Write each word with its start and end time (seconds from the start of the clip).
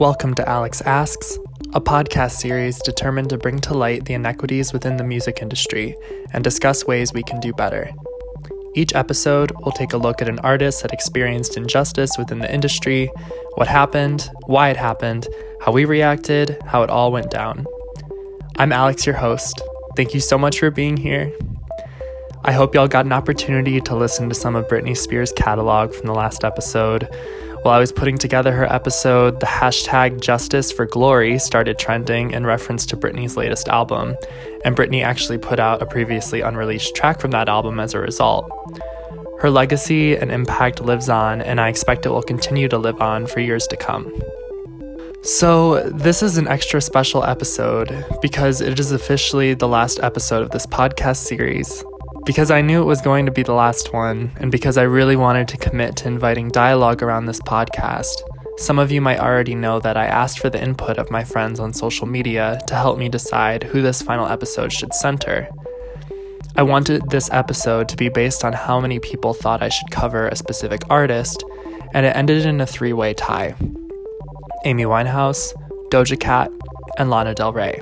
Welcome 0.00 0.32
to 0.36 0.48
Alex 0.48 0.80
Asks, 0.80 1.38
a 1.74 1.80
podcast 1.80 2.30
series 2.30 2.80
determined 2.80 3.28
to 3.28 3.36
bring 3.36 3.58
to 3.58 3.74
light 3.74 4.06
the 4.06 4.14
inequities 4.14 4.72
within 4.72 4.96
the 4.96 5.04
music 5.04 5.42
industry 5.42 5.94
and 6.32 6.42
discuss 6.42 6.86
ways 6.86 7.12
we 7.12 7.22
can 7.22 7.38
do 7.38 7.52
better. 7.52 7.90
Each 8.74 8.94
episode 8.94 9.52
will 9.62 9.72
take 9.72 9.92
a 9.92 9.98
look 9.98 10.22
at 10.22 10.28
an 10.30 10.38
artist 10.38 10.80
that 10.80 10.94
experienced 10.94 11.58
injustice 11.58 12.16
within 12.16 12.38
the 12.38 12.50
industry, 12.50 13.10
what 13.56 13.68
happened, 13.68 14.30
why 14.46 14.70
it 14.70 14.78
happened, 14.78 15.28
how 15.60 15.72
we 15.72 15.84
reacted, 15.84 16.56
how 16.64 16.82
it 16.82 16.88
all 16.88 17.12
went 17.12 17.30
down. 17.30 17.66
I'm 18.56 18.72
Alex, 18.72 19.04
your 19.04 19.16
host. 19.16 19.60
Thank 19.96 20.14
you 20.14 20.20
so 20.20 20.38
much 20.38 20.60
for 20.60 20.70
being 20.70 20.96
here. 20.96 21.30
I 22.42 22.52
hope 22.52 22.74
y'all 22.74 22.88
got 22.88 23.04
an 23.04 23.12
opportunity 23.12 23.82
to 23.82 23.94
listen 23.94 24.30
to 24.30 24.34
some 24.34 24.56
of 24.56 24.66
Britney 24.66 24.96
Spears' 24.96 25.30
catalog 25.30 25.92
from 25.92 26.06
the 26.06 26.14
last 26.14 26.42
episode. 26.42 27.06
While 27.62 27.74
I 27.74 27.78
was 27.78 27.92
putting 27.92 28.16
together 28.16 28.50
her 28.52 28.64
episode, 28.72 29.40
the 29.40 29.46
hashtag 29.46 30.22
Justice 30.22 30.72
for 30.72 30.86
Glory 30.86 31.38
started 31.38 31.78
trending 31.78 32.30
in 32.30 32.46
reference 32.46 32.86
to 32.86 32.96
Britney's 32.96 33.36
latest 33.36 33.68
album, 33.68 34.16
and 34.64 34.74
Britney 34.74 35.04
actually 35.04 35.36
put 35.36 35.60
out 35.60 35.82
a 35.82 35.86
previously 35.86 36.40
unreleased 36.40 36.96
track 36.96 37.20
from 37.20 37.30
that 37.32 37.50
album 37.50 37.78
as 37.78 37.92
a 37.92 37.98
result. 37.98 38.50
Her 39.40 39.50
legacy 39.50 40.16
and 40.16 40.32
impact 40.32 40.80
lives 40.80 41.10
on, 41.10 41.42
and 41.42 41.60
I 41.60 41.68
expect 41.68 42.06
it 42.06 42.08
will 42.08 42.22
continue 42.22 42.68
to 42.68 42.78
live 42.78 43.02
on 43.02 43.26
for 43.26 43.40
years 43.40 43.66
to 43.66 43.76
come. 43.76 44.10
So, 45.22 45.82
this 45.90 46.22
is 46.22 46.38
an 46.38 46.48
extra 46.48 46.80
special 46.80 47.22
episode 47.22 48.06
because 48.22 48.62
it 48.62 48.80
is 48.80 48.92
officially 48.92 49.52
the 49.52 49.68
last 49.68 50.00
episode 50.00 50.42
of 50.42 50.52
this 50.52 50.64
podcast 50.64 51.18
series. 51.18 51.84
Because 52.24 52.50
I 52.50 52.60
knew 52.60 52.82
it 52.82 52.86
was 52.86 53.00
going 53.00 53.26
to 53.26 53.32
be 53.32 53.42
the 53.42 53.54
last 53.54 53.92
one, 53.92 54.30
and 54.36 54.52
because 54.52 54.76
I 54.76 54.82
really 54.82 55.16
wanted 55.16 55.48
to 55.48 55.56
commit 55.56 55.96
to 55.96 56.08
inviting 56.08 56.48
dialogue 56.48 57.02
around 57.02 57.26
this 57.26 57.40
podcast, 57.40 58.14
some 58.58 58.78
of 58.78 58.92
you 58.92 59.00
might 59.00 59.20
already 59.20 59.54
know 59.54 59.80
that 59.80 59.96
I 59.96 60.04
asked 60.04 60.38
for 60.38 60.50
the 60.50 60.62
input 60.62 60.98
of 60.98 61.10
my 61.10 61.24
friends 61.24 61.58
on 61.58 61.72
social 61.72 62.06
media 62.06 62.60
to 62.66 62.74
help 62.74 62.98
me 62.98 63.08
decide 63.08 63.62
who 63.62 63.80
this 63.80 64.02
final 64.02 64.26
episode 64.26 64.70
should 64.70 64.92
center. 64.92 65.48
I 66.56 66.62
wanted 66.62 67.08
this 67.08 67.30
episode 67.32 67.88
to 67.88 67.96
be 67.96 68.10
based 68.10 68.44
on 68.44 68.52
how 68.52 68.80
many 68.80 68.98
people 68.98 69.32
thought 69.32 69.62
I 69.62 69.70
should 69.70 69.90
cover 69.90 70.28
a 70.28 70.36
specific 70.36 70.82
artist, 70.90 71.42
and 71.94 72.04
it 72.04 72.14
ended 72.14 72.44
in 72.44 72.60
a 72.60 72.66
three 72.66 72.92
way 72.92 73.14
tie 73.14 73.54
Amy 74.66 74.84
Winehouse, 74.84 75.54
Doja 75.90 76.20
Cat, 76.20 76.50
and 76.98 77.08
Lana 77.08 77.34
Del 77.34 77.54
Rey. 77.54 77.80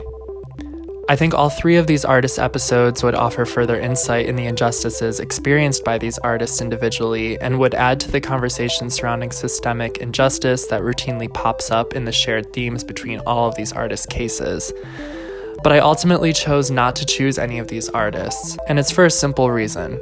I 1.11 1.17
think 1.17 1.33
all 1.33 1.48
three 1.48 1.77
of 1.77 1.87
these 1.87 2.05
artist 2.05 2.39
episodes 2.39 3.03
would 3.03 3.14
offer 3.14 3.47
further 3.47 3.81
insight 3.81 4.27
in 4.27 4.37
the 4.37 4.45
injustices 4.45 5.20
experienced 5.20 5.83
by 5.83 5.97
these 5.97 6.19
artists 6.19 6.61
individually 6.61 7.41
and 7.41 7.59
would 7.59 7.75
add 7.75 7.98
to 8.01 8.11
the 8.11 8.20
conversation 8.20 8.91
surrounding 8.91 9.31
systemic 9.31 9.97
injustice 9.98 10.67
that 10.67 10.83
routinely 10.83 11.33
pops 11.33 11.70
up 11.70 11.95
in 11.95 12.05
the 12.05 12.12
shared 12.12 12.53
themes 12.53 12.84
between 12.84 13.20
all 13.20 13.48
of 13.48 13.55
these 13.55 13.73
artist 13.73 14.11
cases. 14.11 14.70
But 15.64 15.73
I 15.73 15.79
ultimately 15.79 16.34
chose 16.34 16.70
not 16.70 16.95
to 16.97 17.06
choose 17.06 17.39
any 17.39 17.59
of 17.59 17.69
these 17.69 17.89
artists, 17.89 18.59
and 18.69 18.79
it's 18.79 18.91
for 18.91 19.06
a 19.06 19.11
simple 19.11 19.51
reason. 19.51 19.98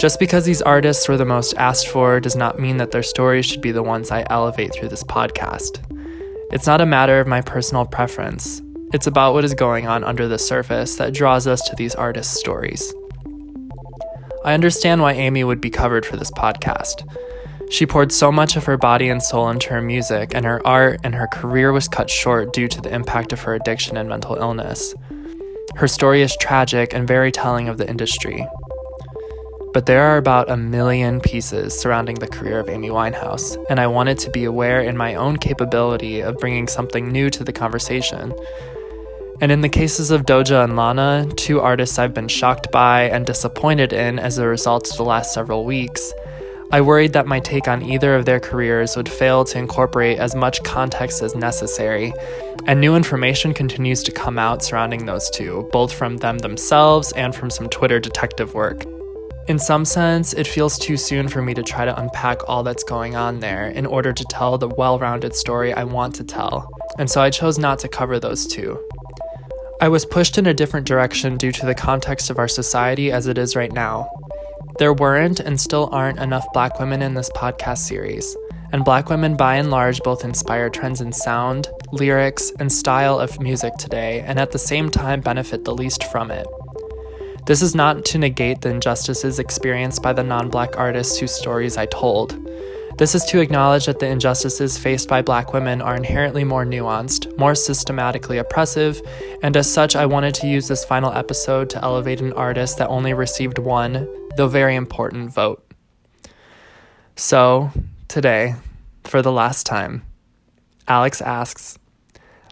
Just 0.00 0.18
because 0.18 0.46
these 0.46 0.62
artists 0.62 1.10
were 1.10 1.18
the 1.18 1.26
most 1.26 1.52
asked 1.58 1.88
for 1.88 2.20
does 2.20 2.36
not 2.36 2.58
mean 2.58 2.78
that 2.78 2.90
their 2.90 3.02
stories 3.02 3.44
should 3.44 3.60
be 3.60 3.70
the 3.70 3.82
ones 3.82 4.10
I 4.10 4.24
elevate 4.30 4.72
through 4.72 4.88
this 4.88 5.04
podcast. 5.04 5.78
It's 6.52 6.66
not 6.66 6.80
a 6.80 6.86
matter 6.86 7.20
of 7.20 7.26
my 7.26 7.42
personal 7.42 7.84
preference. 7.84 8.62
It's 8.92 9.06
about 9.06 9.34
what 9.34 9.44
is 9.44 9.54
going 9.54 9.86
on 9.86 10.02
under 10.02 10.26
the 10.26 10.36
surface 10.36 10.96
that 10.96 11.14
draws 11.14 11.46
us 11.46 11.62
to 11.68 11.76
these 11.76 11.94
artists' 11.94 12.40
stories. 12.40 12.92
I 14.44 14.52
understand 14.52 15.00
why 15.00 15.12
Amy 15.12 15.44
would 15.44 15.60
be 15.60 15.70
covered 15.70 16.04
for 16.04 16.16
this 16.16 16.32
podcast. 16.32 17.08
She 17.70 17.86
poured 17.86 18.10
so 18.10 18.32
much 18.32 18.56
of 18.56 18.64
her 18.64 18.76
body 18.76 19.08
and 19.08 19.22
soul 19.22 19.48
into 19.48 19.68
her 19.68 19.80
music, 19.80 20.34
and 20.34 20.44
her 20.44 20.66
art 20.66 20.98
and 21.04 21.14
her 21.14 21.28
career 21.28 21.70
was 21.70 21.86
cut 21.86 22.10
short 22.10 22.52
due 22.52 22.66
to 22.66 22.80
the 22.80 22.92
impact 22.92 23.32
of 23.32 23.40
her 23.42 23.54
addiction 23.54 23.96
and 23.96 24.08
mental 24.08 24.34
illness. 24.34 24.92
Her 25.76 25.86
story 25.86 26.20
is 26.20 26.36
tragic 26.40 26.92
and 26.92 27.06
very 27.06 27.30
telling 27.30 27.68
of 27.68 27.78
the 27.78 27.88
industry. 27.88 28.44
But 29.72 29.86
there 29.86 30.02
are 30.02 30.16
about 30.16 30.50
a 30.50 30.56
million 30.56 31.20
pieces 31.20 31.78
surrounding 31.78 32.16
the 32.16 32.26
career 32.26 32.58
of 32.58 32.68
Amy 32.68 32.88
Winehouse, 32.88 33.56
and 33.70 33.78
I 33.78 33.86
wanted 33.86 34.18
to 34.18 34.30
be 34.30 34.42
aware 34.42 34.80
in 34.80 34.96
my 34.96 35.14
own 35.14 35.36
capability 35.36 36.22
of 36.22 36.38
bringing 36.38 36.66
something 36.66 37.12
new 37.12 37.30
to 37.30 37.44
the 37.44 37.52
conversation 37.52 38.34
and 39.40 39.50
in 39.50 39.62
the 39.62 39.68
cases 39.68 40.10
of 40.10 40.26
Doja 40.26 40.64
and 40.64 40.76
Lana, 40.76 41.26
two 41.36 41.60
artists 41.60 41.98
I've 41.98 42.12
been 42.12 42.28
shocked 42.28 42.70
by 42.70 43.04
and 43.04 43.26
disappointed 43.26 43.92
in 43.92 44.18
as 44.18 44.36
a 44.36 44.46
result 44.46 44.90
of 44.90 44.96
the 44.96 45.04
last 45.04 45.32
several 45.32 45.64
weeks, 45.64 46.12
I 46.72 46.82
worried 46.82 47.14
that 47.14 47.26
my 47.26 47.40
take 47.40 47.66
on 47.66 47.82
either 47.82 48.14
of 48.14 48.26
their 48.26 48.38
careers 48.38 48.96
would 48.96 49.08
fail 49.08 49.44
to 49.46 49.58
incorporate 49.58 50.18
as 50.18 50.36
much 50.36 50.62
context 50.62 51.22
as 51.22 51.34
necessary, 51.34 52.12
and 52.66 52.80
new 52.80 52.94
information 52.94 53.54
continues 53.54 54.02
to 54.04 54.12
come 54.12 54.38
out 54.38 54.62
surrounding 54.62 55.06
those 55.06 55.28
two, 55.30 55.68
both 55.72 55.92
from 55.92 56.18
them 56.18 56.38
themselves 56.38 57.10
and 57.12 57.34
from 57.34 57.50
some 57.50 57.68
Twitter 57.68 57.98
detective 57.98 58.54
work. 58.54 58.84
In 59.48 59.58
some 59.58 59.84
sense, 59.84 60.32
it 60.32 60.46
feels 60.46 60.78
too 60.78 60.96
soon 60.96 61.26
for 61.26 61.42
me 61.42 61.54
to 61.54 61.62
try 61.62 61.84
to 61.84 62.00
unpack 62.00 62.48
all 62.48 62.62
that's 62.62 62.84
going 62.84 63.16
on 63.16 63.40
there 63.40 63.68
in 63.68 63.84
order 63.84 64.12
to 64.12 64.24
tell 64.30 64.56
the 64.58 64.68
well 64.68 64.98
rounded 64.98 65.34
story 65.34 65.72
I 65.72 65.82
want 65.82 66.14
to 66.16 66.24
tell, 66.24 66.68
and 66.98 67.10
so 67.10 67.20
I 67.20 67.30
chose 67.30 67.58
not 67.58 67.78
to 67.80 67.88
cover 67.88 68.20
those 68.20 68.46
two. 68.46 68.78
I 69.82 69.88
was 69.88 70.04
pushed 70.04 70.36
in 70.36 70.44
a 70.46 70.52
different 70.52 70.86
direction 70.86 71.38
due 71.38 71.52
to 71.52 71.64
the 71.64 71.74
context 71.74 72.28
of 72.28 72.38
our 72.38 72.48
society 72.48 73.10
as 73.10 73.26
it 73.26 73.38
is 73.38 73.56
right 73.56 73.72
now. 73.72 74.10
There 74.78 74.92
weren't 74.92 75.40
and 75.40 75.58
still 75.58 75.88
aren't 75.90 76.18
enough 76.18 76.46
black 76.52 76.78
women 76.78 77.00
in 77.00 77.14
this 77.14 77.30
podcast 77.30 77.78
series, 77.78 78.36
and 78.72 78.84
black 78.84 79.08
women 79.08 79.38
by 79.38 79.54
and 79.54 79.70
large 79.70 80.02
both 80.02 80.22
inspire 80.22 80.68
trends 80.68 81.00
in 81.00 81.14
sound, 81.14 81.70
lyrics, 81.92 82.52
and 82.60 82.70
style 82.70 83.18
of 83.18 83.40
music 83.40 83.72
today, 83.78 84.20
and 84.20 84.38
at 84.38 84.52
the 84.52 84.58
same 84.58 84.90
time 84.90 85.22
benefit 85.22 85.64
the 85.64 85.74
least 85.74 86.04
from 86.04 86.30
it. 86.30 86.46
This 87.46 87.62
is 87.62 87.74
not 87.74 88.04
to 88.04 88.18
negate 88.18 88.60
the 88.60 88.68
injustices 88.68 89.38
experienced 89.38 90.02
by 90.02 90.12
the 90.12 90.22
non 90.22 90.50
black 90.50 90.76
artists 90.76 91.18
whose 91.18 91.32
stories 91.32 91.78
I 91.78 91.86
told. 91.86 92.49
This 93.00 93.14
is 93.14 93.24
to 93.30 93.40
acknowledge 93.40 93.86
that 93.86 93.98
the 93.98 94.08
injustices 94.08 94.76
faced 94.76 95.08
by 95.08 95.22
black 95.22 95.54
women 95.54 95.80
are 95.80 95.96
inherently 95.96 96.44
more 96.44 96.66
nuanced, 96.66 97.34
more 97.38 97.54
systematically 97.54 98.36
oppressive, 98.36 99.00
and 99.42 99.56
as 99.56 99.72
such, 99.72 99.96
I 99.96 100.04
wanted 100.04 100.34
to 100.34 100.46
use 100.46 100.68
this 100.68 100.84
final 100.84 101.10
episode 101.10 101.70
to 101.70 101.82
elevate 101.82 102.20
an 102.20 102.34
artist 102.34 102.76
that 102.76 102.88
only 102.88 103.14
received 103.14 103.56
one, 103.56 104.06
though 104.36 104.48
very 104.48 104.74
important, 104.74 105.32
vote. 105.32 105.64
So, 107.16 107.70
today, 108.08 108.56
for 109.04 109.22
the 109.22 109.32
last 109.32 109.64
time, 109.64 110.04
Alex 110.86 111.22
asks, 111.22 111.78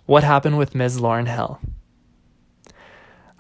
What 0.06 0.25
happened 0.25 0.56
with 0.56 0.75
Ms. 0.75 0.98
Lauryn 0.98 1.28
Hill? 1.28 1.60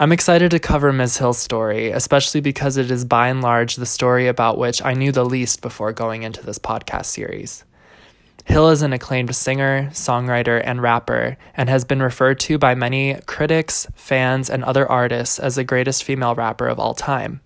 I'm 0.00 0.12
excited 0.12 0.52
to 0.52 0.60
cover 0.60 0.92
Ms. 0.92 1.18
Hill's 1.18 1.38
story, 1.38 1.90
especially 1.90 2.40
because 2.40 2.76
it 2.76 2.88
is 2.88 3.04
by 3.04 3.26
and 3.26 3.40
large 3.40 3.74
the 3.74 3.84
story 3.84 4.28
about 4.28 4.56
which 4.56 4.80
I 4.84 4.94
knew 4.94 5.10
the 5.10 5.24
least 5.24 5.60
before 5.60 5.92
going 5.92 6.22
into 6.22 6.40
this 6.46 6.60
podcast 6.60 7.06
series. 7.06 7.64
Hill 8.44 8.68
is 8.68 8.82
an 8.82 8.92
acclaimed 8.92 9.34
singer, 9.34 9.88
songwriter, 9.90 10.62
and 10.64 10.80
rapper, 10.80 11.36
and 11.56 11.68
has 11.68 11.84
been 11.84 12.00
referred 12.00 12.38
to 12.40 12.58
by 12.58 12.76
many 12.76 13.16
critics, 13.26 13.88
fans, 13.96 14.48
and 14.48 14.62
other 14.62 14.88
artists 14.88 15.40
as 15.40 15.56
the 15.56 15.64
greatest 15.64 16.04
female 16.04 16.36
rapper 16.36 16.68
of 16.68 16.78
all 16.78 16.94
time. 16.94 17.40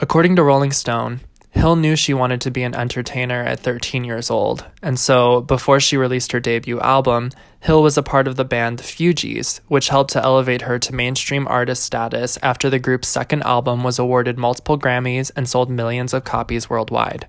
According 0.00 0.34
to 0.34 0.42
Rolling 0.42 0.72
Stone, 0.72 1.20
Hill 1.54 1.76
knew 1.76 1.94
she 1.94 2.12
wanted 2.12 2.40
to 2.42 2.50
be 2.50 2.64
an 2.64 2.74
entertainer 2.74 3.42
at 3.42 3.60
13 3.60 4.02
years 4.02 4.28
old, 4.28 4.66
and 4.82 4.98
so, 4.98 5.40
before 5.40 5.78
she 5.78 5.96
released 5.96 6.32
her 6.32 6.40
debut 6.40 6.80
album, 6.80 7.30
Hill 7.60 7.82
was 7.82 7.96
a 7.96 8.02
part 8.02 8.26
of 8.26 8.34
the 8.36 8.44
band 8.44 8.78
The 8.78 8.82
Fugees, 8.82 9.60
which 9.68 9.88
helped 9.88 10.10
to 10.12 10.22
elevate 10.22 10.62
her 10.62 10.78
to 10.80 10.94
mainstream 10.94 11.46
artist 11.46 11.84
status 11.84 12.38
after 12.42 12.68
the 12.68 12.80
group's 12.80 13.08
second 13.08 13.44
album 13.44 13.84
was 13.84 14.00
awarded 14.00 14.36
multiple 14.36 14.78
Grammys 14.78 15.30
and 15.36 15.48
sold 15.48 15.70
millions 15.70 16.12
of 16.12 16.24
copies 16.24 16.68
worldwide. 16.68 17.28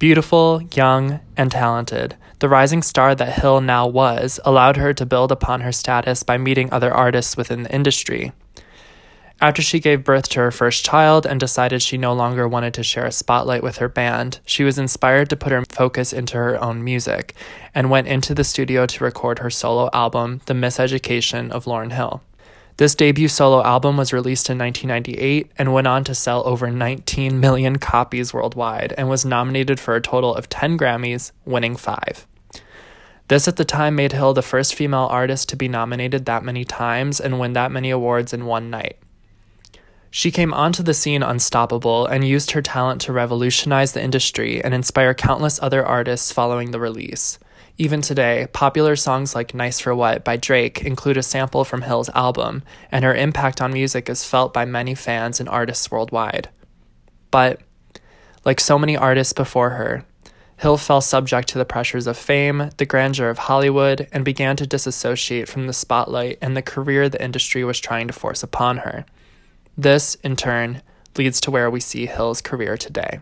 Beautiful, 0.00 0.62
young, 0.74 1.20
and 1.36 1.52
talented, 1.52 2.16
the 2.40 2.48
rising 2.48 2.82
star 2.82 3.14
that 3.14 3.38
Hill 3.38 3.60
now 3.60 3.86
was 3.86 4.40
allowed 4.44 4.78
her 4.78 4.92
to 4.94 5.06
build 5.06 5.30
upon 5.30 5.60
her 5.60 5.72
status 5.72 6.22
by 6.22 6.38
meeting 6.38 6.72
other 6.72 6.92
artists 6.92 7.36
within 7.36 7.62
the 7.62 7.74
industry. 7.74 8.32
After 9.42 9.62
she 9.62 9.80
gave 9.80 10.04
birth 10.04 10.28
to 10.30 10.40
her 10.40 10.50
first 10.50 10.84
child 10.84 11.24
and 11.24 11.40
decided 11.40 11.80
she 11.80 11.96
no 11.96 12.12
longer 12.12 12.46
wanted 12.46 12.74
to 12.74 12.82
share 12.82 13.06
a 13.06 13.12
spotlight 13.12 13.62
with 13.62 13.78
her 13.78 13.88
band, 13.88 14.38
she 14.44 14.64
was 14.64 14.78
inspired 14.78 15.30
to 15.30 15.36
put 15.36 15.50
her 15.50 15.64
focus 15.64 16.12
into 16.12 16.36
her 16.36 16.62
own 16.62 16.84
music 16.84 17.34
and 17.74 17.88
went 17.88 18.06
into 18.06 18.34
the 18.34 18.44
studio 18.44 18.84
to 18.84 19.02
record 19.02 19.38
her 19.38 19.48
solo 19.48 19.88
album, 19.94 20.42
The 20.44 20.52
Miseducation 20.52 21.50
of 21.50 21.64
Lauryn 21.64 21.92
Hill. 21.92 22.22
This 22.76 22.94
debut 22.94 23.28
solo 23.28 23.64
album 23.64 23.96
was 23.96 24.12
released 24.12 24.50
in 24.50 24.58
1998 24.58 25.50
and 25.56 25.72
went 25.72 25.86
on 25.86 26.04
to 26.04 26.14
sell 26.14 26.46
over 26.46 26.70
19 26.70 27.40
million 27.40 27.78
copies 27.78 28.34
worldwide 28.34 28.92
and 28.98 29.08
was 29.08 29.24
nominated 29.24 29.80
for 29.80 29.96
a 29.96 30.02
total 30.02 30.34
of 30.34 30.50
10 30.50 30.76
Grammys, 30.76 31.32
winning 31.46 31.76
five. 31.76 32.26
This 33.28 33.48
at 33.48 33.56
the 33.56 33.64
time 33.64 33.94
made 33.94 34.12
Hill 34.12 34.34
the 34.34 34.42
first 34.42 34.74
female 34.74 35.08
artist 35.10 35.48
to 35.48 35.56
be 35.56 35.68
nominated 35.68 36.26
that 36.26 36.44
many 36.44 36.64
times 36.64 37.20
and 37.20 37.40
win 37.40 37.54
that 37.54 37.72
many 37.72 37.88
awards 37.88 38.34
in 38.34 38.44
one 38.44 38.68
night. 38.68 38.98
She 40.12 40.32
came 40.32 40.52
onto 40.52 40.82
the 40.82 40.92
scene 40.92 41.22
unstoppable 41.22 42.06
and 42.06 42.26
used 42.26 42.50
her 42.50 42.62
talent 42.62 43.00
to 43.02 43.12
revolutionize 43.12 43.92
the 43.92 44.02
industry 44.02 44.62
and 44.62 44.74
inspire 44.74 45.14
countless 45.14 45.62
other 45.62 45.86
artists 45.86 46.32
following 46.32 46.72
the 46.72 46.80
release. 46.80 47.38
Even 47.78 48.02
today, 48.02 48.48
popular 48.52 48.96
songs 48.96 49.34
like 49.36 49.54
Nice 49.54 49.78
for 49.78 49.94
What 49.94 50.24
by 50.24 50.36
Drake 50.36 50.82
include 50.82 51.16
a 51.16 51.22
sample 51.22 51.64
from 51.64 51.82
Hill's 51.82 52.10
album, 52.10 52.64
and 52.90 53.04
her 53.04 53.14
impact 53.14 53.62
on 53.62 53.72
music 53.72 54.10
is 54.10 54.24
felt 54.24 54.52
by 54.52 54.64
many 54.64 54.96
fans 54.96 55.38
and 55.38 55.48
artists 55.48 55.90
worldwide. 55.90 56.48
But, 57.30 57.60
like 58.44 58.58
so 58.58 58.78
many 58.78 58.96
artists 58.96 59.32
before 59.32 59.70
her, 59.70 60.04
Hill 60.58 60.76
fell 60.76 61.00
subject 61.00 61.48
to 61.50 61.58
the 61.58 61.64
pressures 61.64 62.06
of 62.06 62.18
fame, 62.18 62.70
the 62.76 62.84
grandeur 62.84 63.30
of 63.30 63.38
Hollywood, 63.38 64.08
and 64.12 64.24
began 64.24 64.56
to 64.56 64.66
disassociate 64.66 65.48
from 65.48 65.68
the 65.68 65.72
spotlight 65.72 66.36
and 66.42 66.54
the 66.56 66.62
career 66.62 67.08
the 67.08 67.22
industry 67.22 67.64
was 67.64 67.80
trying 67.80 68.08
to 68.08 68.12
force 68.12 68.42
upon 68.42 68.78
her. 68.78 69.06
This, 69.80 70.14
in 70.16 70.36
turn, 70.36 70.82
leads 71.16 71.40
to 71.40 71.50
where 71.50 71.70
we 71.70 71.80
see 71.80 72.04
Hill's 72.04 72.42
career 72.42 72.76
today. 72.76 73.20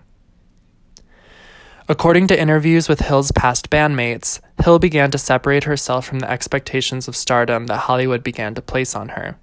According 1.88 2.26
to 2.26 2.40
interviews 2.40 2.88
with 2.88 2.98
Hill's 2.98 3.30
past 3.30 3.70
bandmates, 3.70 4.40
Hill 4.64 4.80
began 4.80 5.12
to 5.12 5.18
separate 5.18 5.64
herself 5.64 6.04
from 6.04 6.18
the 6.18 6.28
expectations 6.28 7.06
of 7.06 7.14
stardom 7.14 7.66
that 7.66 7.86
Hollywood 7.86 8.24
began 8.24 8.56
to 8.56 8.60
place 8.60 8.96
on 8.96 9.10
her. 9.10 9.38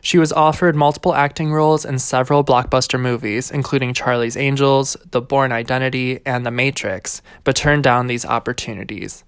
She 0.00 0.18
was 0.18 0.32
offered 0.32 0.74
multiple 0.74 1.14
acting 1.14 1.52
roles 1.52 1.84
in 1.84 2.00
several 2.00 2.42
blockbuster 2.42 2.98
movies, 2.98 3.52
including 3.52 3.94
Charlie's 3.94 4.36
Angels, 4.36 4.96
The 5.12 5.20
Bourne 5.20 5.52
Identity, 5.52 6.18
and 6.26 6.44
The 6.44 6.50
Matrix, 6.50 7.22
but 7.44 7.54
turned 7.54 7.84
down 7.84 8.08
these 8.08 8.24
opportunities. 8.24 9.22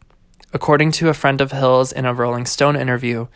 According 0.54 0.93
to 0.93 1.08
a 1.08 1.14
friend 1.14 1.40
of 1.40 1.52
Hill's 1.52 1.93
in 1.93 2.04
a 2.04 2.12
Rolling 2.12 2.44
Stone 2.44 2.76
interview, 2.76 3.28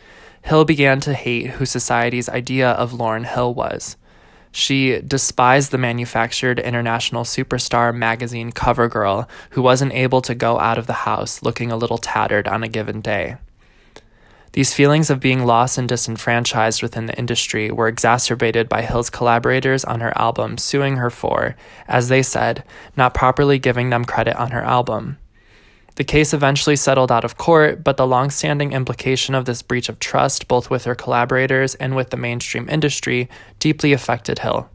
Hill 0.43 0.65
began 0.65 0.99
to 1.01 1.15
hate 1.15 1.51
who 1.51 1.65
society's 1.65 2.29
idea 2.29 2.69
of 2.71 2.91
Lauryn 2.91 3.25
Hill 3.25 3.55
was. 3.55 3.97
She 4.51 5.01
despised 5.01 5.71
the 5.71 5.79
manufactured 5.79 6.59
international 6.59 7.23
superstar 7.23 7.93
magazine 7.93 8.51
cover 8.51 8.87
girl 8.87 9.27
who 9.51 9.63
wasn't 9.63 9.93
able 9.93 10.21
to 10.21 10.35
go 10.35 10.59
out 10.59 10.77
of 10.77 10.85
the 10.85 10.93
house 10.93 11.41
looking 11.41 11.71
a 11.71 11.77
little 11.77 11.97
tattered 11.97 12.47
on 12.47 12.63
a 12.63 12.67
given 12.67 13.01
day. 13.01 13.37
These 14.53 14.73
feelings 14.73 15.09
of 15.09 15.19
being 15.19 15.45
lost 15.45 15.77
and 15.77 15.89
disenfranchised 15.89 16.81
within 16.81 17.07
the 17.07 17.17
industry 17.17 17.69
were 17.71 17.87
exacerbated 17.87 18.69
by 18.69 18.83
Hill's 18.83 19.09
collaborators 19.09 19.83
on 19.85 19.99
her 19.99 20.17
album 20.17 20.57
suing 20.57 20.97
her 20.97 21.09
for, 21.09 21.55
as 21.87 22.09
they 22.09 22.23
said, 22.23 22.63
not 22.95 23.13
properly 23.13 23.59
giving 23.59 23.89
them 23.89 24.05
credit 24.05 24.35
on 24.35 24.51
her 24.51 24.63
album. 24.63 25.17
The 25.97 26.03
case 26.03 26.31
eventually 26.31 26.75
settled 26.75 27.11
out 27.11 27.25
of 27.25 27.39
court, 27.39 27.83
but 27.83 27.97
the 27.97 28.05
long-standing 28.05 28.71
implication 28.71 29.33
of 29.33 29.45
this 29.45 29.63
breach 29.63 29.89
of 29.89 29.97
trust, 29.97 30.47
both 30.47 30.69
with 30.69 30.83
her 30.83 30.93
collaborators 30.93 31.73
and 31.73 31.95
with 31.95 32.11
the 32.11 32.17
mainstream 32.17 32.69
industry, 32.69 33.27
deeply 33.57 33.93
affected 33.93 34.37
Hill. 34.37 34.69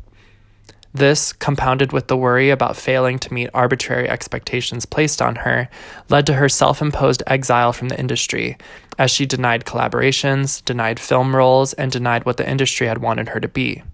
This, 0.92 1.32
compounded 1.32 1.92
with 1.92 2.08
the 2.08 2.16
worry 2.16 2.50
about 2.50 2.76
failing 2.76 3.20
to 3.20 3.32
meet 3.32 3.50
arbitrary 3.54 4.10
expectations 4.10 4.84
placed 4.84 5.22
on 5.22 5.36
her, 5.36 5.68
led 6.08 6.26
to 6.26 6.34
her 6.34 6.48
self 6.48 6.82
imposed 6.82 7.22
exile 7.28 7.72
from 7.72 7.88
the 7.88 7.98
industry, 8.00 8.58
as 8.98 9.12
she 9.12 9.24
denied 9.24 9.64
collaborations, 9.64 10.62
denied 10.64 10.98
film 10.98 11.36
roles, 11.36 11.72
and 11.74 11.92
denied 11.92 12.26
what 12.26 12.36
the 12.36 12.50
industry 12.50 12.88
had 12.88 12.98
wanted 12.98 13.28
her 13.28 13.38
to 13.38 13.48
be. 13.48 13.84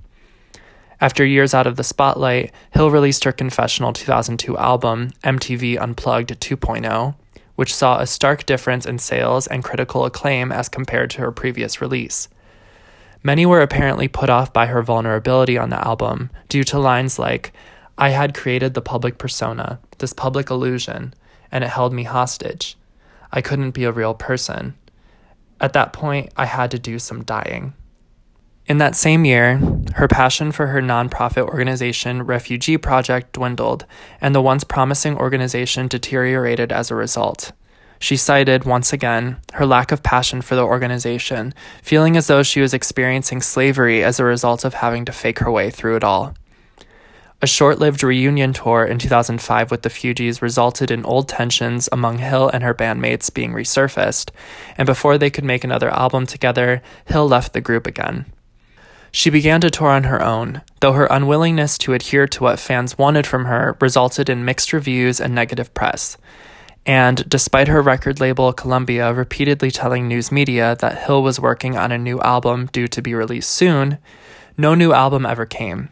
After 1.00 1.24
years 1.24 1.54
out 1.54 1.66
of 1.66 1.76
the 1.76 1.84
spotlight, 1.84 2.52
Hill 2.72 2.90
released 2.90 3.22
her 3.24 3.32
confessional 3.32 3.92
2002 3.92 4.58
album, 4.58 5.10
MTV 5.22 5.80
Unplugged 5.80 6.30
2.0, 6.40 7.14
which 7.54 7.74
saw 7.74 7.98
a 7.98 8.06
stark 8.06 8.46
difference 8.46 8.84
in 8.84 8.98
sales 8.98 9.46
and 9.46 9.62
critical 9.62 10.04
acclaim 10.04 10.50
as 10.50 10.68
compared 10.68 11.10
to 11.10 11.20
her 11.20 11.30
previous 11.30 11.80
release. 11.80 12.28
Many 13.22 13.46
were 13.46 13.62
apparently 13.62 14.08
put 14.08 14.30
off 14.30 14.52
by 14.52 14.66
her 14.66 14.82
vulnerability 14.82 15.56
on 15.56 15.70
the 15.70 15.86
album 15.86 16.30
due 16.48 16.64
to 16.64 16.78
lines 16.78 17.18
like, 17.18 17.52
I 17.96 18.10
had 18.10 18.34
created 18.34 18.74
the 18.74 18.80
public 18.80 19.18
persona, 19.18 19.80
this 19.98 20.12
public 20.12 20.50
illusion, 20.50 21.14
and 21.50 21.64
it 21.64 21.70
held 21.70 21.92
me 21.92 22.04
hostage. 22.04 22.76
I 23.32 23.40
couldn't 23.40 23.72
be 23.72 23.84
a 23.84 23.92
real 23.92 24.14
person. 24.14 24.74
At 25.60 25.72
that 25.72 25.92
point, 25.92 26.32
I 26.36 26.46
had 26.46 26.70
to 26.72 26.78
do 26.78 26.98
some 26.98 27.24
dying. 27.24 27.74
In 28.68 28.76
that 28.76 28.94
same 28.94 29.24
year, 29.24 29.58
her 29.94 30.06
passion 30.06 30.52
for 30.52 30.66
her 30.66 30.82
nonprofit 30.82 31.48
organization, 31.48 32.24
Refugee 32.24 32.76
Project, 32.76 33.32
dwindled, 33.32 33.86
and 34.20 34.34
the 34.34 34.42
once 34.42 34.62
promising 34.62 35.16
organization 35.16 35.88
deteriorated 35.88 36.70
as 36.70 36.90
a 36.90 36.94
result. 36.94 37.52
She 37.98 38.18
cited, 38.18 38.64
once 38.64 38.92
again, 38.92 39.38
her 39.54 39.64
lack 39.64 39.90
of 39.90 40.02
passion 40.02 40.42
for 40.42 40.54
the 40.54 40.64
organization, 40.64 41.54
feeling 41.82 42.14
as 42.14 42.26
though 42.26 42.42
she 42.42 42.60
was 42.60 42.74
experiencing 42.74 43.40
slavery 43.40 44.04
as 44.04 44.20
a 44.20 44.24
result 44.24 44.66
of 44.66 44.74
having 44.74 45.06
to 45.06 45.12
fake 45.12 45.38
her 45.38 45.50
way 45.50 45.70
through 45.70 45.96
it 45.96 46.04
all. 46.04 46.34
A 47.40 47.46
short 47.46 47.78
lived 47.78 48.02
reunion 48.02 48.52
tour 48.52 48.84
in 48.84 48.98
2005 48.98 49.70
with 49.70 49.80
the 49.80 49.88
Fugees 49.88 50.42
resulted 50.42 50.90
in 50.90 51.06
old 51.06 51.26
tensions 51.26 51.88
among 51.90 52.18
Hill 52.18 52.50
and 52.50 52.62
her 52.62 52.74
bandmates 52.74 53.32
being 53.32 53.52
resurfaced, 53.52 54.28
and 54.76 54.84
before 54.84 55.16
they 55.16 55.30
could 55.30 55.44
make 55.44 55.64
another 55.64 55.88
album 55.88 56.26
together, 56.26 56.82
Hill 57.06 57.26
left 57.26 57.54
the 57.54 57.62
group 57.62 57.86
again. 57.86 58.26
She 59.10 59.31
began 59.31 59.60
to 59.62 59.70
tour 59.70 59.88
on 59.88 60.05
her 60.05 60.22
own, 60.22 60.62
though 60.81 60.93
her 60.93 61.06
unwillingness 61.10 61.78
to 61.78 61.94
adhere 61.94 62.26
to 62.28 62.43
what 62.43 62.58
fans 62.58 62.99
wanted 62.99 63.26
from 63.26 63.46
her 63.46 63.76
resulted 63.81 64.28
in 64.28 64.44
mixed 64.44 64.72
reviews 64.72 65.20
and 65.20 65.34
negative 65.34 65.72
press. 65.75 66.16
And 66.84 67.28
despite 67.28 67.69
her 67.69 67.82
record 67.82 68.20
label 68.20 68.52
Columbia 68.52 69.12
repeatedly 69.12 69.70
telling 69.70 70.08
news 70.08 70.32
media 70.32 70.76
that 70.81 71.05
Hill 71.05 71.22
was 71.22 71.40
working 71.40 71.76
on 71.76 71.93
a 71.93 71.99
new 71.99 72.20
album 72.20 72.69
due 72.72 72.88
to 72.88 73.02
be 73.02 73.14
released 73.14 73.50
soon, 73.50 73.99
no 74.56 74.75
new 74.75 74.93
album 74.93 75.26
ever 75.26 75.46
came. 75.46 75.90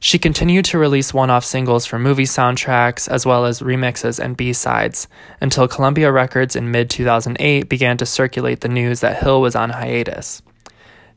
She 0.00 0.18
continued 0.18 0.64
to 0.64 0.78
release 0.78 1.14
one 1.14 1.30
off 1.30 1.44
singles 1.44 1.86
for 1.86 1.96
movie 1.96 2.24
soundtracks 2.24 3.08
as 3.08 3.24
well 3.24 3.44
as 3.44 3.60
remixes 3.60 4.18
and 4.18 4.36
B 4.36 4.52
sides 4.52 5.06
until 5.40 5.68
Columbia 5.68 6.10
Records 6.10 6.56
in 6.56 6.72
mid 6.72 6.90
2008 6.90 7.68
began 7.68 7.96
to 7.98 8.04
circulate 8.04 8.62
the 8.62 8.68
news 8.68 8.98
that 8.98 9.22
Hill 9.22 9.40
was 9.40 9.54
on 9.54 9.70
hiatus. 9.70 10.42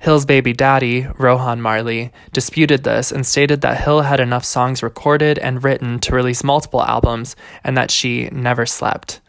Hill's 0.06 0.28
baby 0.28 0.54
daddy, 0.54 1.08
Rohan 1.18 1.64
Marley, 1.64 2.12
disputed 2.32 2.84
this 2.84 3.12
and 3.12 3.26
stated 3.26 3.62
that 3.62 3.82
Hill 3.82 4.02
had 4.02 4.20
enough 4.20 4.46
songs 4.46 4.84
recorded 4.84 5.40
and 5.40 5.64
written 5.64 5.98
to 6.02 6.14
release 6.14 6.44
multiple 6.44 6.84
albums 6.84 7.36
and 7.64 7.76
that 7.76 7.90
she 7.90 8.30
never 8.32 8.68
slept. 8.68 9.20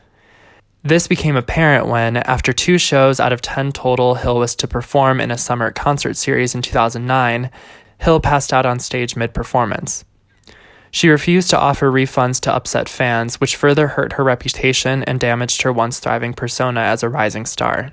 This 0.82 1.08
became 1.08 1.34
apparent 1.34 1.86
when, 1.86 2.18
after 2.18 2.52
two 2.52 2.76
shows 2.76 3.18
out 3.18 3.32
of 3.32 3.40
10 3.40 3.72
total 3.72 4.16
Hill 4.16 4.38
was 4.38 4.54
to 4.56 4.68
perform 4.68 5.18
in 5.18 5.30
a 5.30 5.38
summer 5.38 5.70
concert 5.70 6.14
series 6.14 6.54
in 6.54 6.60
2009, 6.60 7.50
Hill 8.02 8.20
passed 8.20 8.52
out 8.52 8.66
on 8.66 8.78
stage 8.78 9.16
mid 9.16 9.32
performance. 9.32 10.04
She 10.90 11.08
refused 11.08 11.48
to 11.50 11.58
offer 11.58 11.90
refunds 11.90 12.38
to 12.42 12.54
upset 12.54 12.86
fans, 12.86 13.40
which 13.40 13.56
further 13.56 13.88
hurt 13.88 14.12
her 14.12 14.24
reputation 14.24 15.04
and 15.04 15.18
damaged 15.18 15.62
her 15.62 15.72
once 15.72 16.00
thriving 16.00 16.34
persona 16.34 16.80
as 16.80 17.02
a 17.02 17.08
rising 17.08 17.46
star. 17.46 17.92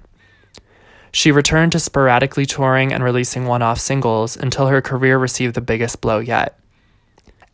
She 1.13 1.31
returned 1.31 1.71
to 1.73 1.79
sporadically 1.79 2.47
touring 2.47 2.91
and 2.91 3.03
releasing 3.03 3.45
one 3.45 3.61
off 3.61 3.79
singles 3.79 4.35
until 4.35 4.67
her 4.67 4.81
career 4.81 5.19
received 5.19 5.53
the 5.53 5.61
biggest 5.61 6.01
blow 6.01 6.17
yet. 6.17 6.59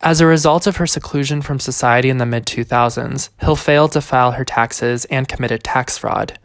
As 0.00 0.22
a 0.22 0.26
result 0.26 0.66
of 0.66 0.76
her 0.78 0.86
seclusion 0.86 1.42
from 1.42 1.60
society 1.60 2.08
in 2.08 2.16
the 2.16 2.24
mid 2.24 2.46
2000s, 2.46 3.28
Hill 3.38 3.56
failed 3.56 3.92
to 3.92 4.00
file 4.00 4.32
her 4.32 4.46
taxes 4.46 5.04
and 5.04 5.28
committed 5.28 5.62
tax 5.62 5.98
fraud. 5.98 6.38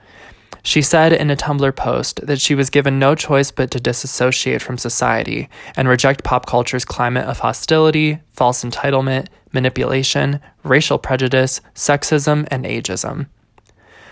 She 0.61 0.81
said 0.81 1.13
in 1.13 1.31
a 1.31 1.37
Tumblr 1.37 1.73
post 1.77 2.25
that 2.25 2.41
she 2.41 2.53
was 2.53 2.69
given 2.69 2.99
no 2.99 3.15
choice 3.15 3.49
but 3.49 3.71
to 3.71 3.79
disassociate 3.79 4.61
from 4.61 4.77
society 4.77 5.47
and 5.77 5.87
reject 5.87 6.23
pop 6.25 6.45
culture's 6.47 6.83
climate 6.83 7.25
of 7.25 7.39
hostility, 7.39 8.19
false 8.31 8.61
entitlement, 8.65 9.27
manipulation, 9.53 10.41
racial 10.63 10.97
prejudice, 10.97 11.61
sexism, 11.75 12.45
and 12.51 12.65
ageism. 12.65 13.27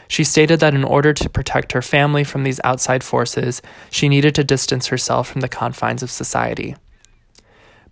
She 0.07 0.23
stated 0.23 0.59
that 0.59 0.73
in 0.73 0.83
order 0.83 1.13
to 1.13 1.29
protect 1.29 1.71
her 1.71 1.81
family 1.81 2.23
from 2.23 2.43
these 2.43 2.61
outside 2.63 3.03
forces, 3.03 3.61
she 3.89 4.09
needed 4.09 4.35
to 4.35 4.43
distance 4.43 4.87
herself 4.87 5.27
from 5.27 5.41
the 5.41 5.49
confines 5.49 6.03
of 6.03 6.11
society. 6.11 6.75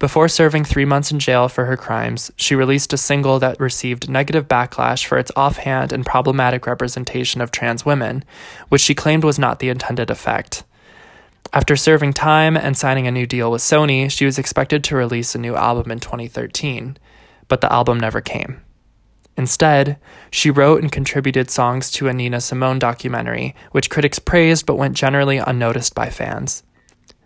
Before 0.02 0.28
serving 0.28 0.66
three 0.66 0.86
months 0.86 1.12
in 1.12 1.20
jail 1.20 1.48
for 1.48 1.66
her 1.66 1.78
crimes, 1.78 2.32
she 2.36 2.56
released 2.56 2.92
a 2.92 2.98
single 2.98 3.38
that 3.38 3.60
received 3.60 4.10
negative 4.10 4.48
backlash 4.48 5.06
for 5.06 5.20
its 5.20 5.32
offhand 5.36 5.94
and 5.94 6.04
problematic 6.04 6.66
representation 6.66 7.40
of 7.40 7.52
trans 7.52 7.86
women, 7.86 8.24
which 8.70 8.82
she 8.82 8.96
claimed 8.96 9.24
was 9.24 9.38
not 9.38 9.60
the 9.60 9.70
intended 9.70 10.10
effect. 10.10 10.64
After 11.54 11.76
serving 11.76 12.14
time 12.14 12.58
and 12.58 12.76
signing 12.76 13.06
a 13.06 13.12
new 13.12 13.28
deal 13.28 13.52
with 13.52 13.62
Sony, 13.62 14.10
she 14.10 14.26
was 14.26 14.40
expected 14.40 14.84
to 14.86 14.96
release 14.96 15.36
a 15.36 15.38
new 15.38 15.56
album 15.56 15.92
in 15.92 16.00
2013, 16.00 16.98
but 17.48 17.62
the 17.62 17.72
album 17.72 18.00
never 18.00 18.22
came. 18.22 18.62
Instead, 19.38 19.98
she 20.32 20.52
wrote 20.52 20.82
and 20.82 20.92
contributed 20.92 21.50
songs 21.50 21.90
to 21.92 22.08
a 22.08 22.14
Nina 22.14 22.42
Simone 22.42 22.80
documentary, 22.80 23.56
which 23.72 23.90
critics 23.90 24.20
praised 24.20 24.66
but 24.66 24.76
went 24.76 24.96
generally 24.96 25.38
unnoticed 25.38 25.96
by 25.96 26.10
fans. 26.10 26.64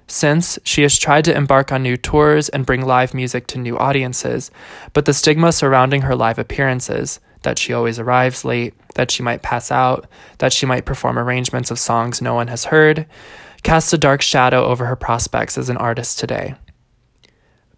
Since, 0.08 0.60
she 0.64 0.84
has 0.84 1.00
tried 1.00 1.26
to 1.26 1.36
embark 1.36 1.72
on 1.72 1.82
new 1.82 1.98
tours 1.98 2.50
and 2.50 2.66
bring 2.66 2.86
live 2.86 3.14
music 3.14 3.48
to 3.48 3.58
new 3.58 3.78
audiences, 3.78 4.52
but 4.94 5.06
the 5.06 5.14
stigma 5.14 5.52
surrounding 5.52 6.04
her 6.04 6.16
live 6.16 6.38
appearances 6.38 7.20
that 7.42 7.58
she 7.58 7.74
always 7.74 8.00
arrives 8.00 8.46
late, 8.46 8.76
that 8.96 9.10
she 9.10 9.24
might 9.24 9.42
pass 9.42 9.72
out, 9.72 10.08
that 10.38 10.54
she 10.54 10.66
might 10.66 10.86
perform 10.86 11.18
arrangements 11.18 11.72
of 11.72 11.80
songs 11.80 12.22
no 12.22 12.34
one 12.36 12.48
has 12.48 12.66
heard 12.66 13.08
casts 13.66 13.92
a 13.92 13.98
dark 13.98 14.22
shadow 14.22 14.64
over 14.64 14.86
her 14.86 14.96
prospects 14.96 15.58
as 15.58 15.70
an 15.70 15.78
artist 15.78 16.20
today. 16.20 16.54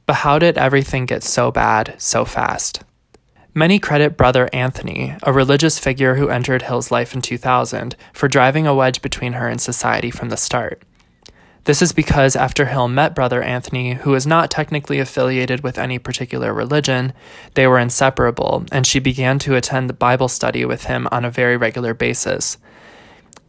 But 0.06 0.16
how 0.16 0.38
did 0.38 0.58
everything 0.58 1.06
get 1.06 1.24
so 1.24 1.50
bad 1.50 1.96
so 1.98 2.26
fast? 2.26 2.84
Many 3.58 3.80
credit 3.80 4.18
Brother 4.18 4.48
Anthony, 4.54 5.16
a 5.24 5.34
religious 5.34 5.80
figure 5.80 6.14
who 6.14 6.30
entered 6.30 6.62
Hill's 6.62 6.92
life 6.92 7.16
in 7.16 7.24
2000, 7.24 7.96
for 8.14 8.28
driving 8.28 8.68
a 8.68 8.76
wedge 8.76 9.02
between 9.02 9.34
her 9.34 9.48
and 9.48 9.60
society 9.60 10.12
from 10.12 10.30
the 10.30 10.38
start. 10.38 10.84
This 11.64 11.82
is 11.82 11.92
because 11.92 12.36
after 12.36 12.66
Hill 12.66 12.88
met 12.88 13.16
Brother 13.16 13.42
Anthony, 13.42 13.96
who 13.96 14.12
was 14.12 14.28
not 14.28 14.52
technically 14.52 15.00
affiliated 15.00 15.64
with 15.64 15.80
any 15.80 15.98
particular 15.98 16.54
religion, 16.54 17.14
they 17.56 17.66
were 17.66 17.80
inseparable, 17.80 18.64
and 18.72 18.86
she 18.86 19.00
began 19.00 19.40
to 19.40 19.56
attend 19.56 19.90
the 19.90 19.96
Bible 19.96 20.28
study 20.28 20.64
with 20.64 20.84
him 20.84 21.08
on 21.12 21.26
a 21.26 21.32
very 21.32 21.58
regular 21.58 21.96
basis. 21.96 22.60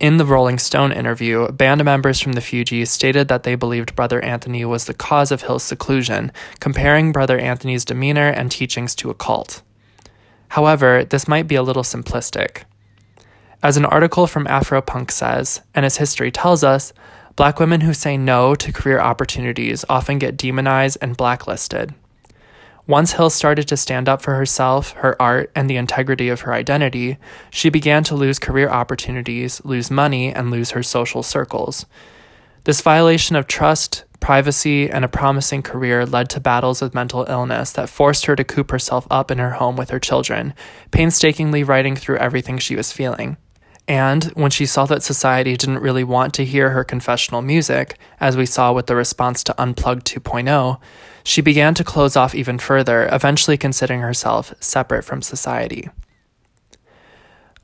In 0.01 0.17
the 0.17 0.25
Rolling 0.25 0.59
Stone 0.59 0.93
interview, 0.93 1.53
band 1.53 1.85
members 1.85 2.19
from 2.19 2.33
the 2.33 2.41
Fugees 2.41 2.89
stated 2.89 3.29
that 3.29 3.43
they 3.43 3.57
believed 3.57 3.95
Brother 3.95 4.25
Anthony 4.25 4.65
was 4.65 4.87
the 4.87 4.95
cause 4.95 5.31
of 5.31 5.43
Hill's 5.43 5.65
seclusion, 5.65 6.33
comparing 6.61 7.13
Brother 7.13 7.39
Anthony's 7.39 7.85
demeanor 7.85 8.31
and 8.31 8.51
teachings 8.51 8.95
to 8.95 9.11
a 9.11 9.15
cult. 9.15 9.61
However, 10.49 11.05
this 11.05 11.29
might 11.29 11.47
be 11.47 11.55
a 11.55 11.63
little 11.63 11.83
simplistic. 11.83 12.65
As 13.63 13.77
an 13.77 13.85
article 13.85 14.27
from 14.27 14.47
Afropunk 14.47 15.11
says, 15.11 15.61
and 15.75 15.85
as 15.85 15.97
history 15.97 16.31
tells 16.31 16.63
us, 16.63 16.93
black 17.37 17.59
women 17.59 17.81
who 17.83 17.93
say 17.93 18.17
no 18.17 18.55
to 18.55 18.73
career 18.73 19.01
opportunities 19.01 19.85
often 19.89 20.19
get 20.19 20.37
demonized 20.37 20.99
and 21.01 21.17
blacklisted. 21.17 21.95
Once 22.87 23.13
Hill 23.13 23.29
started 23.29 23.69
to 23.69 23.77
stand 23.77 24.09
up 24.09 24.23
for 24.23 24.35
herself, 24.35 24.93
her 24.93 25.21
art, 25.21 25.51
and 25.55 25.69
the 25.69 25.77
integrity 25.77 26.31
of 26.31 26.41
her 26.41 26.55
identity, 26.55 27.19
she 27.51 27.69
began 27.69 28.03
to 28.05 28.15
lose 28.15 28.39
career 28.39 28.71
opportunities, 28.71 29.63
lose 29.63 29.91
money, 29.91 30.33
and 30.33 30.51
lose 30.51 30.71
her 30.71 30.83
social 30.83 31.23
circles. 31.23 31.85
This 32.65 32.81
violation 32.81 33.37
of 33.37 33.47
trust, 33.47 34.05
privacy, 34.21 34.91
and 34.91 35.05
a 35.05 35.09
promising 35.09 35.63
career 35.63 36.05
led 36.05 36.29
to 36.31 36.41
battles 36.41 36.83
with 36.83 36.95
mental 36.95 37.25
illness 37.29 37.73
that 37.73 37.89
forced 37.89 38.27
her 38.27 38.37
to 38.37 38.45
coop 38.45 38.71
herself 38.71 39.07
up 39.11 39.31
in 39.31 39.39
her 39.39 39.53
home 39.53 39.77
with 39.77 39.91
her 39.91 40.01
children, 40.01 40.55
painstakingly 40.91 41.63
writing 41.63 41.97
through 41.97 42.19
everything 42.19 42.59
she 42.59 42.77
was 42.77 42.93
feeling. 42.93 43.37
And 43.89 44.25
when 44.35 44.51
she 44.51 44.67
saw 44.67 44.85
that 44.87 45.03
society 45.03 45.57
didn't 45.57 45.79
really 45.79 46.05
want 46.05 46.35
to 46.35 46.45
hear 46.45 46.71
her 46.71 46.85
confessional 46.85 47.41
music, 47.41 47.99
as 48.21 48.37
we 48.37 48.45
saw 48.45 48.73
with 48.73 48.87
the 48.87 48.95
response 48.95 49.43
to 49.45 49.61
Unplugged 49.61 50.07
2.0, 50.07 50.79
she 51.25 51.41
began 51.41 51.73
to 51.75 51.85
close 51.85 52.15
off 52.15 52.35
even 52.35 52.59
further, 52.59 53.09
eventually 53.11 53.57
considering 53.57 54.01
herself 54.01 54.53
separate 54.61 55.05
from 55.05 55.23
society. 55.23 55.89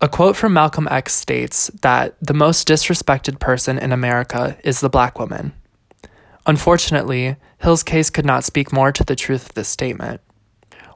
A 0.01 0.09
quote 0.09 0.35
from 0.35 0.55
Malcolm 0.55 0.89
X 0.91 1.15
states 1.15 1.71
that 1.83 2.17
the 2.21 2.35
most 2.35 2.67
disrespected 2.67 3.39
person 3.39 3.79
in 3.79 3.93
America 3.93 4.57
is 4.65 4.81
the 4.81 4.91
black 4.91 5.19
woman. 5.19 5.53
Unfortunately, 6.47 7.37
Hill's 7.59 7.83
case 7.83 8.11
could 8.11 8.27
not 8.27 8.45
speak 8.45 8.73
more 8.73 8.93
to 8.93 9.05
the 9.05 9.17
truth 9.17 9.47
of 9.47 9.55
this 9.55 9.69
statement. 9.69 10.21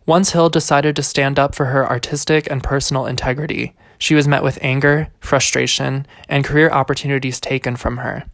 Once 0.04 0.32
Hill 0.32 0.48
decided 0.48 0.96
to 0.96 1.02
stand 1.02 1.38
up 1.38 1.54
for 1.54 1.66
her 1.66 1.86
artistic 1.86 2.50
and 2.50 2.62
personal 2.62 3.06
integrity, 3.06 3.74
she 3.98 4.14
was 4.14 4.28
met 4.28 4.42
with 4.42 4.58
anger, 4.62 5.08
frustration, 5.20 6.06
and 6.28 6.44
career 6.44 6.70
opportunities 6.70 7.40
taken 7.40 7.76
from 7.76 7.98
her. 7.98 8.24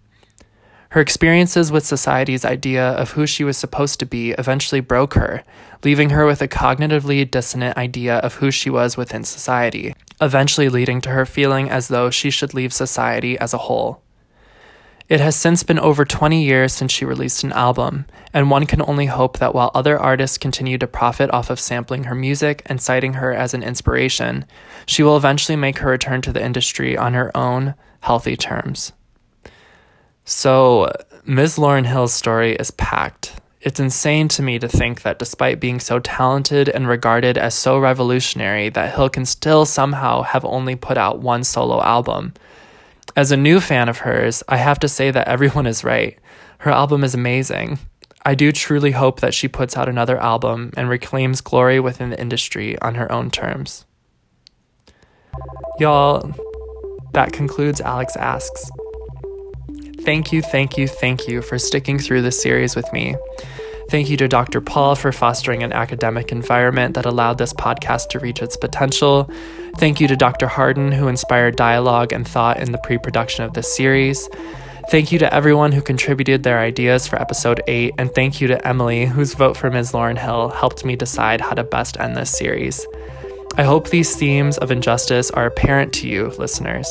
Her 0.91 1.01
experiences 1.01 1.73
with 1.73 1.85
society's 1.85 2.45
idea 2.45 2.91
of 2.91 3.11
who 3.11 3.27
she 3.27 3.43
was 3.43 3.57
supposed 3.57 3.99
to 3.99 4.07
be 4.07 4.31
eventually 4.33 4.81
broke 4.81 5.15
her, 5.15 5.43
leaving 5.83 6.11
her 6.11 6.27
with 6.27 6.41
a 6.41 6.47
cognitively 6.47 7.29
dissonant 7.29 7.77
idea 7.77 8.19
of 8.19 8.35
who 8.35 8.53
she 8.53 8.71
was 8.71 8.97
within 8.97 9.25
society, 9.25 9.93
eventually 10.21 10.69
leading 10.69 11.01
to 11.01 11.11
her 11.11 11.27
feeling 11.27 11.69
as 11.69 11.89
though 11.89 12.11
she 12.11 12.31
should 12.31 12.55
leave 12.55 12.73
society 12.73 13.37
as 13.41 13.53
a 13.53 13.59
whole. 13.59 14.04
It 15.07 15.21
has 15.21 15.37
since 15.37 15.63
been 15.63 15.79
over 15.79 16.07
20 16.07 16.43
years 16.43 16.73
since 16.73 16.91
she 16.91 17.05
released 17.05 17.45
an 17.45 17.53
album, 17.53 18.07
and 18.33 18.51
one 18.51 18.65
can 18.65 18.81
only 18.81 19.05
hope 19.05 19.39
that 19.39 19.55
while 19.55 19.71
other 19.75 19.99
artists 19.99 20.39
continue 20.39 20.79
to 20.79 20.87
profit 20.87 21.31
off 21.31 21.51
of 21.51 21.61
sampling 21.61 22.05
her 22.05 22.15
music 22.15 22.63
and 22.67 22.81
citing 22.81 23.15
her 23.15 23.35
as 23.35 23.53
an 23.53 23.63
inspiration, 23.63 24.47
she 24.87 25.03
will 25.03 25.19
eventually 25.19 25.57
make 25.57 25.79
her 25.79 25.91
return 25.91 26.23
to 26.23 26.33
the 26.33 26.43
industry 26.43 26.97
on 26.97 27.13
her 27.13 27.37
own, 27.37 27.75
healthy 28.01 28.35
terms. 28.35 28.93
So, 30.25 30.91
Ms. 31.27 31.57
Lauryn 31.57 31.85
Hill's 31.85 32.15
story 32.15 32.55
is 32.55 32.71
packed. 32.71 33.35
It's 33.61 33.81
insane 33.81 34.29
to 34.29 34.43
me 34.43 34.59
to 34.59 34.69
think 34.69 35.03
that 35.03 35.19
despite 35.19 35.61
being 35.61 35.81
so 35.81 35.99
talented 35.99 36.71
and 36.71 36.89
regarded 36.89 37.37
as 37.37 37.55
so 37.55 37.79
revolutionary, 37.79 38.71
that 38.71 38.95
Hill 38.95 39.11
can 39.11 39.27
still 39.27 39.67
somehow 39.67 40.23
have 40.23 40.47
only 40.47 40.77
put 40.77 40.97
out 40.97 41.19
one 41.21 41.45
solo 41.45 41.83
album 41.83 42.33
as 43.17 43.31
a 43.31 43.37
new 43.37 43.61
fan 43.61 43.89
of 43.89 43.99
hers, 43.99 44.43
I 44.49 44.57
have 44.57 44.81
to 44.81 44.89
say 44.89 45.11
that 45.11 45.29
everyone 45.29 45.67
is 45.67 45.85
right. 45.85 46.19
Her 46.59 46.71
album 46.71 47.05
is 47.05 47.15
amazing. 47.15 47.79
I 48.27 48.35
do 48.35 48.53
truly 48.53 48.91
hope 48.91 49.21
that 49.21 49.35
she 49.35 49.49
puts 49.49 49.77
out 49.77 49.89
another 49.89 50.19
album 50.19 50.73
and 50.77 50.89
reclaims 50.89 51.41
glory 51.41 51.79
within 51.79 52.11
the 52.11 52.21
industry 52.21 52.79
on 52.81 52.95
her 52.95 53.11
own 53.13 53.31
terms. 53.31 53.85
Y'all, 55.79 56.33
that 57.13 57.33
concludes 57.33 57.81
Alex 57.81 58.17
Asks. 58.17 58.71
Thank 60.01 60.33
you, 60.33 60.43
thank 60.43 60.77
you, 60.77 60.89
thank 60.89 61.29
you 61.29 61.43
for 61.43 61.59
sticking 61.59 61.99
through 61.99 62.23
this 62.23 62.41
series 62.41 62.75
with 62.75 62.91
me. 62.93 63.15
Thank 63.91 64.09
you 64.09 64.17
to 64.17 64.29
Dr. 64.29 64.61
Paul 64.61 64.95
for 64.95 65.13
fostering 65.13 65.63
an 65.63 65.73
academic 65.73 66.33
environment 66.33 66.95
that 66.95 67.07
allowed 67.07 67.39
this 67.39 67.53
podcast 67.53 68.09
to 68.11 68.19
reach 68.19 68.43
its 68.43 68.57
potential. 68.57 69.29
Thank 69.77 70.01
you 70.01 70.09
to 70.09 70.17
Dr. 70.17 70.47
Harden, 70.47 70.91
who 70.93 71.09
inspired 71.09 71.57
dialogue 71.57 72.13
and 72.13 72.27
thought 72.27 72.61
in 72.61 72.73
the 72.73 72.79
pre 72.79 72.99
production 72.99 73.45
of 73.45 73.55
this 73.55 73.75
series. 73.75 74.29
Thank 74.91 75.13
you 75.13 75.19
to 75.19 75.33
everyone 75.33 75.73
who 75.73 75.81
contributed 75.81 76.43
their 76.43 76.59
ideas 76.59 77.07
for 77.07 77.21
episode 77.21 77.63
8, 77.67 77.95
and 77.97 78.15
thank 78.15 78.41
you 78.41 78.49
to 78.49 78.67
Emily, 78.67 79.07
whose 79.07 79.35
vote 79.35 79.57
for 79.57 79.71
Ms. 79.71 79.93
Lauryn 79.93 80.19
Hill 80.19 80.51
helped 80.51 80.85
me 80.85 80.95
decide 80.95 81.41
how 81.41 81.53
to 81.53 81.65
best 81.65 81.99
end 81.99 82.17
this 82.17 82.31
series. 82.31 82.87
I 83.57 83.63
hope 83.63 83.89
these 83.89 84.15
themes 84.15 84.59
of 84.59 84.71
injustice 84.71 85.31
are 85.31 85.47
apparent 85.47 85.93
to 85.95 86.09
you, 86.09 86.29
listeners. 86.39 86.89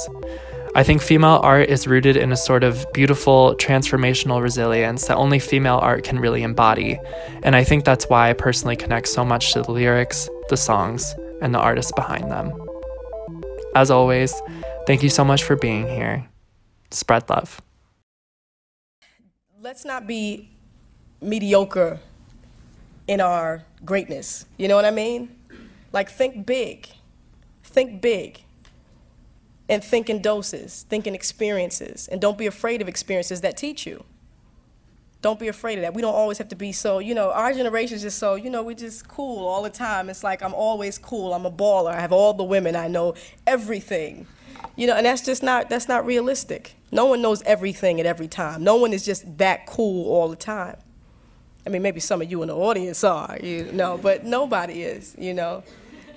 I 0.75 0.81
think 0.81 1.03
female 1.03 1.39
art 1.43 1.69
is 1.69 1.85
rooted 1.85 2.17
in 2.17 2.31
a 2.31 2.35
sort 2.35 2.63
of 2.63 2.83
beautiful, 2.93 3.53
transformational 3.57 4.41
resilience 4.41 5.05
that 5.05 5.17
only 5.17 5.37
female 5.37 5.77
art 5.77 6.03
can 6.03 6.19
really 6.19 6.41
embody. 6.41 6.99
And 7.43 7.55
I 7.55 7.63
think 7.63 7.85
that's 7.85 8.09
why 8.09 8.31
I 8.31 8.33
personally 8.33 8.75
connect 8.75 9.07
so 9.07 9.23
much 9.23 9.53
to 9.53 9.61
the 9.61 9.71
lyrics, 9.71 10.27
the 10.49 10.57
songs, 10.57 11.13
and 11.43 11.53
the 11.53 11.59
artists 11.59 11.91
behind 11.91 12.31
them. 12.31 12.51
As 13.75 13.91
always, 13.91 14.33
thank 14.87 15.03
you 15.03 15.09
so 15.09 15.23
much 15.23 15.43
for 15.43 15.55
being 15.55 15.87
here. 15.87 16.27
Spread 16.89 17.29
love. 17.29 17.61
Let's 19.61 19.85
not 19.85 20.07
be 20.07 20.49
mediocre 21.21 21.99
in 23.07 23.21
our 23.21 23.63
greatness. 23.85 24.47
You 24.57 24.67
know 24.69 24.75
what 24.75 24.85
I 24.85 24.91
mean? 24.91 25.35
Like, 25.91 26.09
think 26.09 26.47
big. 26.47 26.87
Think 27.63 28.01
big 28.01 28.42
and 29.69 29.83
think 29.83 30.09
in 30.09 30.21
doses, 30.21 30.85
think 30.89 31.07
in 31.07 31.15
experiences, 31.15 32.07
and 32.11 32.19
don't 32.19 32.37
be 32.37 32.45
afraid 32.45 32.81
of 32.81 32.87
experiences 32.87 33.41
that 33.41 33.57
teach 33.57 33.85
you. 33.85 34.03
Don't 35.21 35.39
be 35.39 35.47
afraid 35.47 35.77
of 35.77 35.83
that. 35.83 35.93
We 35.93 36.01
don't 36.01 36.13
always 36.13 36.37
have 36.39 36.49
to 36.49 36.55
be 36.55 36.73
so, 36.73 36.99
you 36.99 37.15
know, 37.15 37.31
our 37.31 37.53
generation 37.53 37.95
is 37.95 38.01
just 38.01 38.19
so, 38.19 38.35
you 38.35 38.49
know, 38.49 38.61
we're 38.61 38.75
just 38.75 39.07
cool 39.07 39.47
all 39.47 39.63
the 39.63 39.69
time. 39.69 40.09
It's 40.09 40.21
like 40.21 40.43
I'm 40.43 40.53
always 40.53 40.97
cool. 40.97 41.33
I'm 41.33 41.45
a 41.45 41.51
baller. 41.51 41.91
I 41.91 42.01
have 42.01 42.11
all 42.11 42.33
the 42.33 42.43
women. 42.43 42.75
I 42.75 42.89
know 42.89 43.15
everything. 43.47 44.27
You 44.75 44.87
know, 44.87 44.95
and 44.95 45.05
that's 45.05 45.21
just 45.21 45.41
not 45.41 45.69
that's 45.69 45.87
not 45.87 46.05
realistic. 46.05 46.75
No 46.91 47.05
one 47.05 47.21
knows 47.21 47.41
everything 47.43 48.01
at 48.01 48.05
every 48.05 48.27
time. 48.27 48.65
No 48.65 48.75
one 48.75 48.91
is 48.91 49.05
just 49.05 49.37
that 49.37 49.65
cool 49.65 50.11
all 50.11 50.27
the 50.27 50.35
time. 50.35 50.75
I 51.65 51.69
mean, 51.69 51.81
maybe 51.81 52.01
some 52.01 52.21
of 52.21 52.29
you 52.29 52.41
in 52.41 52.49
the 52.49 52.55
audience 52.55 53.03
are, 53.05 53.37
you 53.41 53.71
know, 53.71 53.97
but 53.97 54.25
nobody 54.25 54.83
is, 54.83 55.15
you 55.17 55.33
know. 55.33 55.63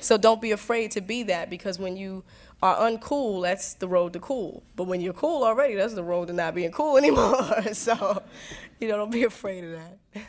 So 0.01 0.17
don't 0.17 0.41
be 0.41 0.51
afraid 0.51 0.91
to 0.93 1.01
be 1.01 1.23
that 1.25 1.49
because 1.49 1.79
when 1.79 1.97
you 1.97 2.25
are 2.63 2.77
uncool, 2.89 3.43
that's 3.43 3.75
the 3.75 3.89
road 3.89 4.13
to 4.15 4.21
cool. 4.21 4.63
But 4.77 4.85
when 4.85 5.01
you're 5.01 5.13
cool 5.13 5.45
already, 5.45 5.75
that's 5.75 5.95
the 5.95 6.05
road 6.05 6.29
to 6.29 6.33
not 6.33 6.55
being 6.55 6.73
cool 6.73 6.97
anymore. 7.03 7.63
so, 7.73 8.23
you 8.81 8.89
know, 8.89 8.97
don't 8.97 9.11
be 9.11 9.25
afraid 9.25 9.65
of 9.65 9.73
that. 9.73 10.27